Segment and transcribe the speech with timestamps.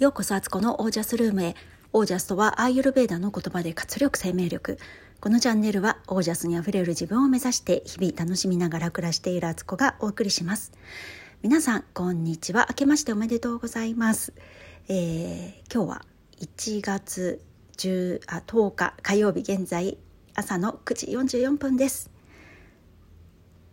[0.00, 1.54] ようこそアツコのオージャスルームへ。
[1.92, 4.78] オージャスとはアーユルベーダの言葉で活力生命力。
[5.20, 10.72] このチャンネルはオージャスにあふれる自分を目指して日々楽しみながら暮らしているアツコがお送りします。
[11.42, 12.66] 皆さん、こんにちは。
[12.70, 14.32] 明けましておめでとうございます。
[14.88, 16.06] えー、今日は
[16.40, 17.42] 1月
[17.76, 19.98] 10あ10日火曜日現在
[20.34, 22.10] 朝の9時44分です。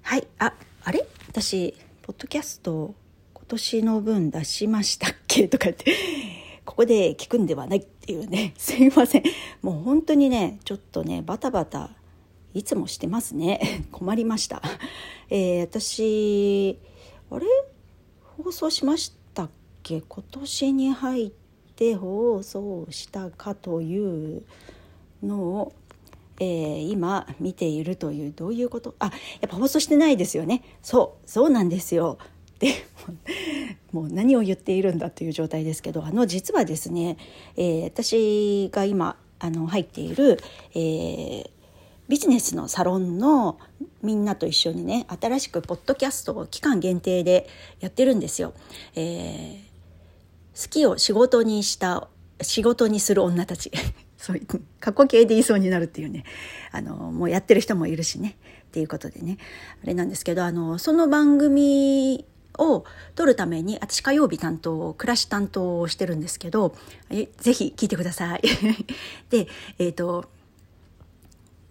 [0.00, 0.54] はい、あ、
[0.84, 1.06] あれ？
[1.28, 2.94] 私、ポッドキャスト
[3.46, 5.48] 今年の分出しましたっけ？
[5.48, 5.94] とか言って
[6.64, 9.22] ここで聞くんではないっていうね すいません。
[9.60, 11.90] もう本当にねちょっとねバタバタ
[12.54, 13.84] いつもしてますね。
[13.92, 14.62] 困りました、
[15.28, 16.78] えー、私
[17.30, 17.46] あれ？
[18.38, 19.50] 放送しましたっ
[19.82, 20.00] け？
[20.00, 21.30] 今年に入っ
[21.76, 24.42] て放送したかという
[25.22, 25.72] のを
[26.40, 28.94] えー、今見ているというどういうこと？
[28.98, 30.64] あやっぱ放送してないですよね。
[30.82, 32.18] そうそうなんですよ。
[33.92, 37.16] もう何を言っているんだという状態ですけどあの実はですね、
[37.56, 40.38] えー、私が今あの入っている、
[40.74, 41.50] えー、
[42.08, 43.58] ビジネスのサロンの
[44.02, 47.48] みんなと一緒にね新しくポッドキャストを期間限定で
[47.80, 48.52] やってるんですよ。
[48.94, 52.08] えー、好きを仕事にした
[52.40, 53.70] 仕事にする女たち。
[54.16, 54.46] そういう
[54.80, 56.24] 過去形で言いそうになるっていうね。
[56.72, 58.36] あのもうやってる人もいるしね。
[58.68, 59.38] っていうことでね。
[59.82, 62.24] あれなんですけどあのその番組
[62.58, 66.74] を撮るために私火曜日担当暮らし担当をしてるんですけど
[67.38, 68.42] ぜひ聞いてください。
[69.30, 69.48] で
[69.78, 70.26] えっ、ー、と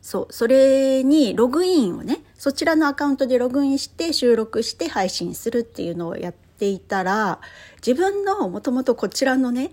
[0.00, 7.40] そうそれにログインをねそちらのアカウントでログインして収録して配信するっていうのをやっていたら
[7.86, 9.70] 自分のもともとこちらのね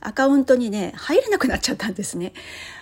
[0.00, 2.32] アカウントにね入れなくなっちゃったんですね。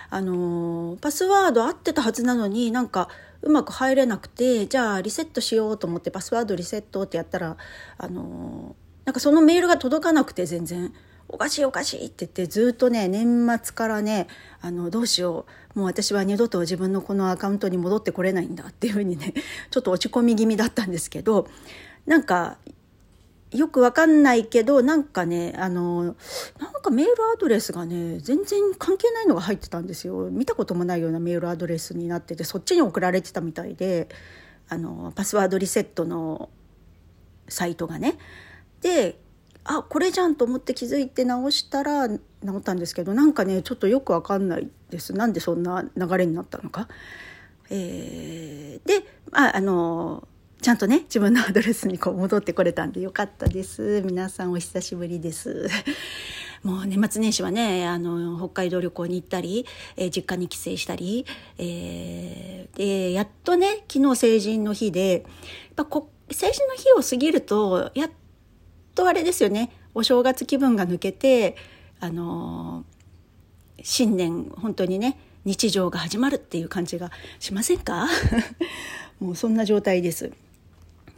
[0.09, 3.09] あのパスワード合ってたはずなのになんか
[3.41, 7.57] うまく入れなくてじゃあリセットしようと思ってパスワードリセットってやったら
[7.97, 10.93] あのなんかそのメールが届かなくて全然。
[11.31, 14.25] おかしいおかしいって言ってずっとね年末からね
[14.61, 15.79] あのどうしよう。
[15.79, 19.35] もう私は二度と自分のこのアカウントに戻ってこれないんだっていうふうにね
[19.69, 21.47] ちょっと落ち込み気味だったんですけど
[22.07, 22.57] なんか
[23.51, 26.15] よくわかんないけどなんかねあのなん
[26.81, 30.29] かメールアドレスがね全然関係ないのが入ってたんですよ。
[30.29, 34.07] 見たこともないようなメールアドレスになっててそっちに送られてたみたいで
[34.67, 36.49] あのパスワードリセットの
[37.47, 38.17] サイトがね。
[38.81, 39.19] で
[39.63, 42.07] あこれじゃんと思って気づいて直したら
[42.43, 45.13] 直ったんですけどなんかねちょっとよくわかんないです。
[45.13, 46.87] なんでそんな流れになったのか。
[47.71, 50.27] えー、で、まあ、あの
[50.61, 54.01] ちゃんとね自分のアドレスにこう戻ってこれたんでよかったです。
[54.05, 55.69] 皆さんお久しぶりです。
[56.63, 59.65] もう年末年始はねあの北海道旅行に行ったり、
[59.95, 61.25] えー、実家に帰省したり、
[61.57, 65.21] えー、でやっとね昨日成人の日でやっ
[65.77, 68.11] ぱこ成人の日を過ぎるとやっ
[68.95, 69.71] とあれですよね。
[69.95, 71.55] お正月気分が抜けて
[72.01, 72.83] あの
[73.81, 78.09] 新年本当にね日常が始まるっていう感じがしませんか？
[79.21, 80.33] もうそんな状態です。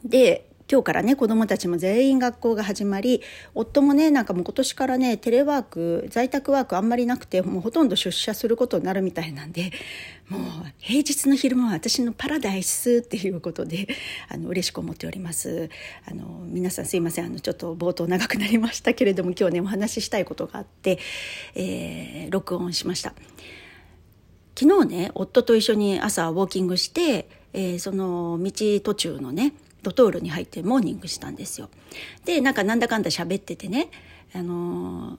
[0.03, 3.21] で今日からね子どもたちも全員学校が始まり
[3.53, 9.73] 夫もねなんかもう今年からねテレワーク在宅ワークあんまりなくてもうほとんど出社することになるみたいなんで
[10.29, 10.41] もう
[10.77, 13.89] 平日の昼間は私のパラダイスっていうことで
[14.29, 15.69] あの嬉しく思っております。
[16.09, 17.25] あの皆さんすいません。
[17.25, 20.99] あのちょっと冒頭長くなりましたけれども今日ねお話ししたいことがあって、
[21.53, 23.13] えー、録音しました。
[24.57, 29.53] 昨日ね夫と一緒に朝ウォーキングして、えー、その道途中のね
[29.83, 31.69] ドトールに入ってモーニングしたんですよ。
[32.25, 33.89] でなんかなんだかんだ喋っててね、
[34.33, 35.17] あの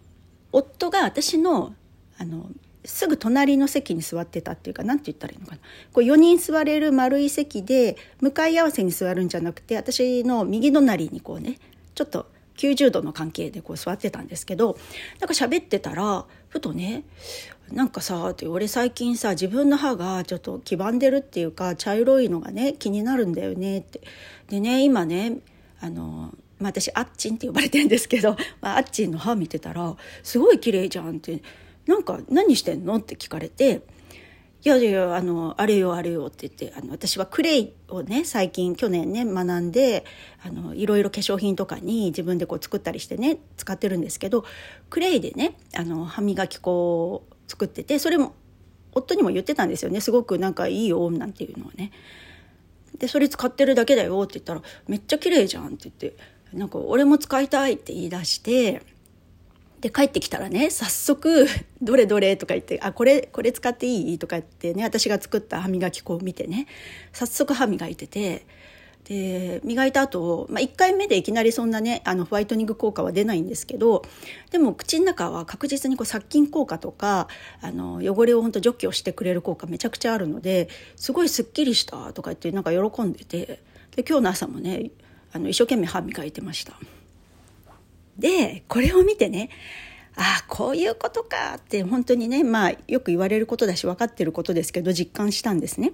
[0.53, 1.75] 夫が私の
[2.19, 2.51] あの
[2.85, 5.61] すぐ隣の席に座ってたっていうか何て言ったらいいのかな
[5.93, 11.59] こう4人座れる丸い席で向かい合わせに座るんじゃなくて私の右隣にこうね
[11.95, 12.27] ちょっと
[12.57, 14.77] 90度の関係でこう座ってたんですけど
[15.21, 17.05] なんか喋ってたらふとね
[17.71, 24.01] なんかさ俺最近さ自分の歯がちょっと黄ばんでるっていうか茶色いのがね気になるんだよねって。
[24.49, 25.39] でね今ね
[25.81, 31.43] あの、まあ、私あっちんって呼ばれてるんですけど、 まあ、あっちんの歯見てたらすごい綺麗じゃんって
[31.87, 32.97] なんか何してんの？
[32.97, 33.81] って聞かれて
[34.69, 40.05] やいやあのあれよあれよって言ってあの私はクレイをね最近去年ね学んで
[40.45, 44.45] あのいろいろ化粧品とかに自分でこう作ったりしてね使ってるんですけど
[44.89, 48.35] クレイでねあの歯磨き粉を作っててそれも
[48.93, 51.91] 夫にも言ってたんですよねすごくなんかいいよなんていうのはね。
[52.99, 56.15] でそれ使ってるだけだよって言ったらめっちゃ綺麗じゃんって言って
[56.53, 58.83] なんか俺も使いたいって言い出して
[59.83, 61.47] で帰ってきたらね早速
[61.83, 66.67] 「どれどれ?」とか言って「あこれこれ使っていい?」とか言ってね私が作った歯磨き粉を見てね
[67.13, 68.47] 早速歯磨いてて
[69.05, 74.05] で磨いた後、まあ1回目でいきなりそんなねあのホワイトニング効果は出ないんですけど
[74.53, 77.27] でも口の中は確実にこう殺菌効果とか
[77.61, 83.59] あの汚れを本当除去してくれる効果めちゃくちゃあるのですごいすっきりしたとか言ってなんか喜んでて
[83.97, 84.93] で今日の朝もね
[85.33, 86.79] あの一生懸命歯磨いてました。
[88.23, 89.51] でこれを見てね
[90.17, 95.93] ああこういうことかって本当にねまあよく言われることだし分かってることですけど実感したんですね。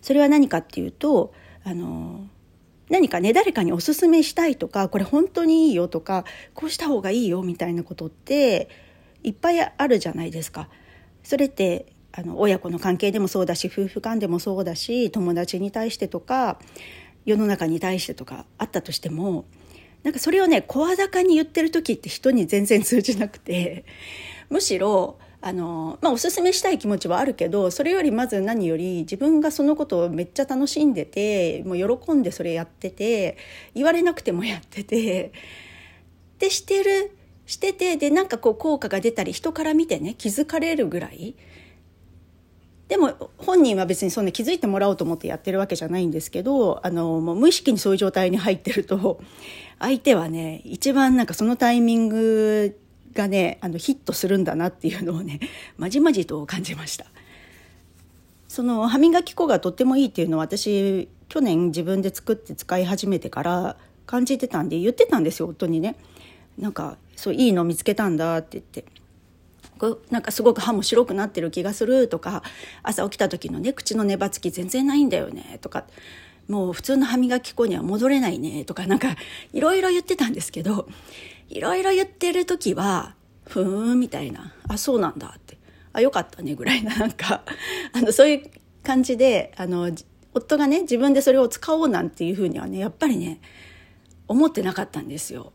[0.00, 1.34] それは何かっていうと
[1.64, 2.26] あの
[2.88, 6.24] 何かね誰かにおすすめしたいとかこれ本当にいいよとか
[6.54, 8.68] こうした方がいいよみたいなことって
[9.22, 10.68] いっぱいあるじゃないですか。
[11.22, 16.58] それってあの親子の関係でもそうだし夫婦間でもそうだし友達に対してとか
[17.24, 19.44] 世の中に対してとかあったとしても
[20.02, 23.84] なんかそれをね声高に言ってる時って人に全然通じなくて
[24.48, 33.36] むしろあの、まあ、おすすめしたい気持ちはあるけどそれよりまず何より自分がそのことをめっちゃ楽しんでてもう喜んでそれやってて
[33.74, 35.32] 言われなくてもやってて
[36.38, 37.16] でしてる
[37.46, 41.34] しててでなんかこう効果が出たり人から見てね気づかれるぐらい
[42.90, 49.20] でも本人は別にそんな気づいてもらおうと思ってやってるわけじゃないんですけどあのもう無意識にそういう状態に入ってると
[49.78, 52.76] 相手はね一番なんかそのタイミング
[53.14, 55.38] がねあのヒットするんだなっていうのをね
[55.78, 57.06] まじまじと感じました。
[58.48, 65.94] その歯磨き粉がとってもいいっていうのは私去年自分で作って使い始めてから感じてたんで言ってたんですよ夫にね。
[66.58, 68.99] なんかそういいの見つけたんだって言って。
[70.10, 72.42] なんかすごく歯も白くなってる気がするとか
[72.82, 75.84] 朝起きた時のね口の粘つき全然ないんだよねとか
[76.48, 79.16] もう普通の歯磨き粉には戻れないねとかなんか
[79.52, 80.88] いろいろ言ってたんですけど
[81.50, 85.58] いろいろ言ってる時は、ふーんみたいな、あ、そうなんだって、
[85.92, 87.42] あ、よかったねぐらいな、なんか、
[87.92, 88.50] あの、そういう
[88.84, 89.90] 感じで、あの、
[90.32, 93.40] 夫がね、自分でそれを使おうなんていうふうにはね、やっぱりね、
[94.28, 95.52] 思ってなかったんですよ。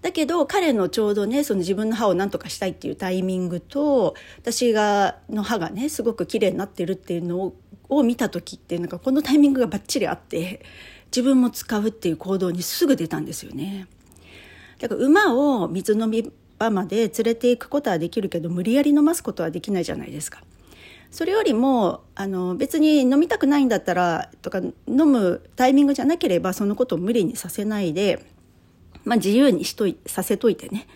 [0.00, 7.52] だけど彼のちょうどねその自分の歯を何とかしたいっていうタイミングと私がの歯がねすごく綺麗になってるっていうの
[7.88, 10.62] を見た時ってなんかこのタイミングがバッチリあって
[11.06, 13.86] 自分も使うっていう行動にすぐ出たんですよね。
[14.78, 20.42] だから馬を水飲み場まで連れていくことはできるけど無理やり飲ますことはできないじゃないですか。
[21.10, 24.74] それよりもあの別に飲みたくないんだったらとか飲
[25.06, 28.24] むタイミングじゃなければそのことを無理にさせないで、
[29.08, 30.86] まあ、自由にしといさせといてね。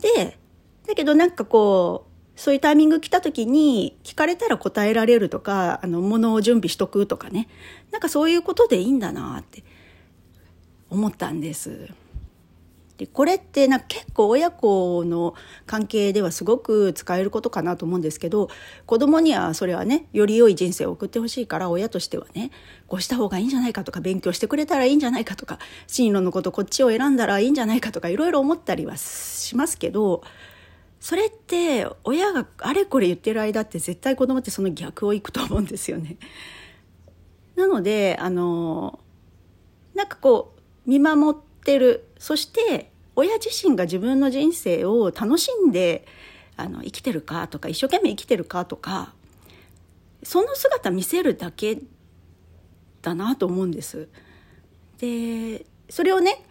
[0.00, 0.38] で
[0.86, 2.10] だけどなんかこう
[2.40, 7.48] そういうタイミング来た時に聞かれたら答えられるとかあの物を準備しとくとかね
[7.90, 9.62] なんかそういうことでいいんだなって
[10.88, 11.88] 思ったんです。
[13.00, 18.50] でこれってな結構親子の関係ではすごく使えることかなと思うんですけど
[18.84, 22.50] 子供にはそれはねより良い人生を送ってほしいから親としてはね
[22.88, 30.22] こうした方がいいんじゃないかとか勉強してくれたらいいんじゃないかとか進路のことこっちを選んだらいいんじゃないかとかいろいろ思ったりはしますけど
[31.00, 36.18] それって親があれこれ言ってる間って絶対子供ってその逆をいくと思うんですよね。
[37.56, 39.00] なのであの
[39.94, 40.54] なんかこ
[40.86, 46.06] う見守ってるそして親自身が自分の人生を楽しんで
[46.56, 49.14] あの生きてるかとか一生懸命生きてるかとか
[50.22, 51.78] その姿見せるだけ
[53.00, 54.08] だなと思うんです。
[54.98, 56.44] でそれをね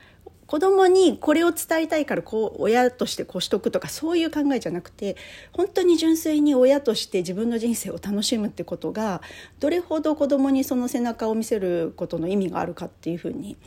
[0.49, 5.15] 子供にこれを伝えたいからこう親としてこうしとくとかそういう考えじゃなくて
[5.53, 9.21] 本当に純粋に親として自分の人生を楽しむってことが
[9.59, 13.57] どれほど子供にその背中を見せることの意味があるかっていうふうに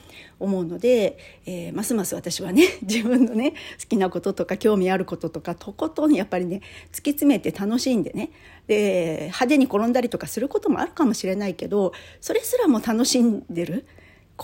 [0.40, 8.32] 思うので、えー、ますます私はね自分のね好きなこととか興味あることとかとことんやっぱりね突き詰めて楽しんでね
[8.66, 13.86] で派手に転んだりとかすることもあるかもしれないけどそれすらも楽しんでる。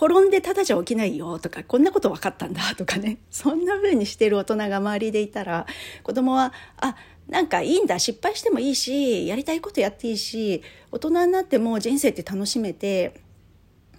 [0.01, 3.19] 転んでただじゃ起きないよとかこんなこと分かったんだとかね。
[3.33, 5.67] そんな風にしてる大人が周りでいたら
[6.05, 6.95] 子供はあ
[7.27, 7.99] なんかいいんだ。
[7.99, 10.63] 失敗してもいいしやりたいことやっていいし
[10.93, 13.21] 大人になっても人生って楽しめて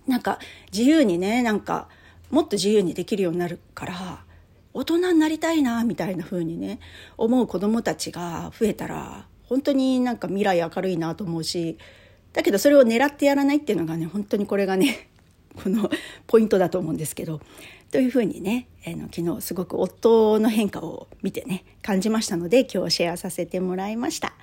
[0.08, 0.40] なんか
[0.72, 1.90] 自由にねなんか
[2.32, 4.24] もっと自由にできるようになるから
[4.74, 6.80] 大人になりたいなみたいな風にね
[7.18, 11.78] 思う子供たちが増えたら本当になんか未来明るいなと思うし
[12.32, 15.09] だけどそれを狙ってやらないっていうのがね本当にこれがね
[15.62, 15.90] この
[16.28, 17.42] ポイントだと思うんですけど
[17.92, 24.34] というふうにね、えあの昨日すごく夫の変化を見てね感じましたので今日シェアさせてもらいました。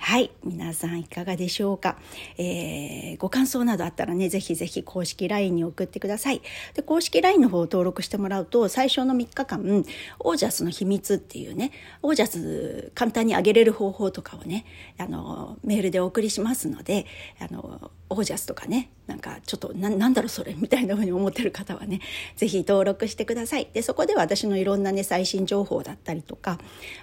[0.00, 0.30] はい。
[0.44, 1.98] 皆さんいかがでしょうか？
[2.38, 6.40] えー、ご感想などあったらね、ぜひぜひ公式 LINE に送ってください。
[6.74, 9.84] で、公式 LINE の方を登録してもらうと、最初の3日間、
[10.20, 14.64] オージャスの秘密っていうね、オージャス簡単に上げれる方法とかをね、
[14.98, 17.04] あの、メールでお送りしますので、
[17.40, 22.00] あの、オージャスとかね、なんかちょっとな、なんだろうそれみたいな風に思ってる方はね、
[22.36, 23.68] ぜひ登録してください。
[23.72, 26.58] で、そこで私のいろんなね、最新情報だったりとか、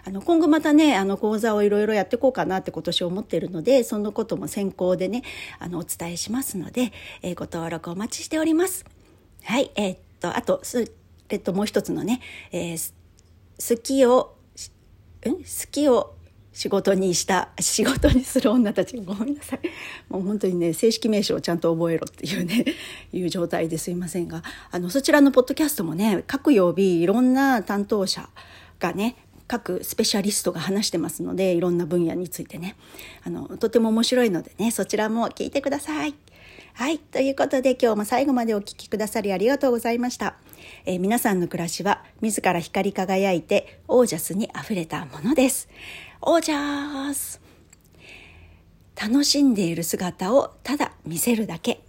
[0.06, 5.24] あの、今後またね、あの、講座をいろいろやっていこうかなって今年思ってるので、そのことも先行でね、
[5.60, 8.86] あの、お伝えしますので、えー、ご登録お待ちしております。
[9.44, 10.92] はい、えー、っと、あと、す、
[11.30, 14.36] えっと、もう一つのね、えー、好きを、
[15.28, 15.36] ん？
[15.36, 16.16] 好きを
[16.56, 18.96] 仕事にした仕事にする女たち。
[19.02, 19.60] ごめんなさい。
[20.08, 22.64] もう本当にね正式名称をちゃんと覚えろっていうね
[23.12, 24.42] いう状態ですいませんが。
[24.72, 28.30] あのそちらのポッドキャストもね各曜日いろんな担当者
[28.80, 32.76] がね各スペシャリストが話してますのでいろんな分野についてね
[33.24, 36.16] あのとても面白いのでねそちらも聞いてください。
[36.74, 37.00] はい。
[37.00, 40.36] ということで今日も最後までお聴きくださりありがとうございました。
[40.86, 45.70] えー、皆さんの暮らしは自ら光り輝いてオージャスに溢れたものです。
[46.22, 47.40] オージャース
[49.02, 51.85] 楽しんでいる姿をただ見せるだけ